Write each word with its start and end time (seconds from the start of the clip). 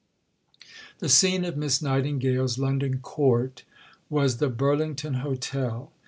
The 0.97 1.09
scene 1.09 1.45
of 1.45 1.55
Miss 1.55 1.79
Nightingale's 1.79 2.57
London 2.57 2.97
"court" 3.01 3.65
was 4.09 4.37
the 4.37 4.49
Burlington 4.49 5.13
Hotel. 5.21 5.91